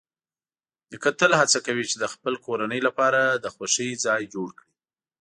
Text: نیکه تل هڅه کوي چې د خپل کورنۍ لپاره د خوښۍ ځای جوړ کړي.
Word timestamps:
نیکه 0.89 1.11
تل 1.19 1.31
هڅه 1.41 1.59
کوي 1.65 1.83
چې 1.89 1.95
د 1.99 2.05
خپل 2.13 2.33
کورنۍ 2.45 2.81
لپاره 2.87 3.21
د 3.43 3.45
خوښۍ 3.55 3.89
ځای 4.05 4.21
جوړ 4.33 4.49
کړي. 4.57 4.71